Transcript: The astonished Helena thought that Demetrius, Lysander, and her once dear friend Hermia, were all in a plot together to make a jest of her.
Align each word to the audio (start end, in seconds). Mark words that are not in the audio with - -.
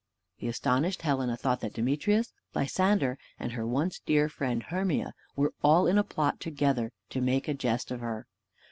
The 0.39 0.47
astonished 0.47 1.03
Helena 1.03 1.37
thought 1.37 1.59
that 1.61 1.75
Demetrius, 1.75 2.33
Lysander, 2.55 3.19
and 3.39 3.51
her 3.51 3.67
once 3.67 3.99
dear 3.99 4.29
friend 4.29 4.63
Hermia, 4.63 5.13
were 5.35 5.53
all 5.61 5.85
in 5.85 5.99
a 5.99 6.03
plot 6.03 6.39
together 6.39 6.91
to 7.11 7.21
make 7.21 7.47
a 7.47 7.53
jest 7.53 7.91
of 7.91 7.99
her. 7.99 8.25